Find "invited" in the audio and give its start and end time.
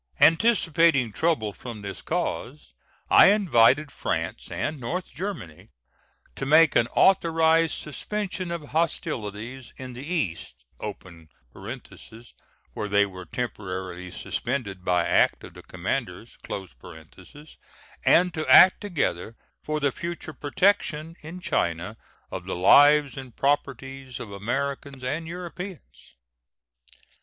3.27-3.91